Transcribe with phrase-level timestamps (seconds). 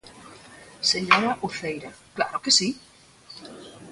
[0.91, 2.69] Señora Uceira, ¡claro que si!